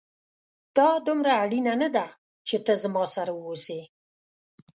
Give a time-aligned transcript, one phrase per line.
[0.77, 2.05] دا دومره اړينه نه ده
[2.47, 3.79] چي ته زما سره واوسې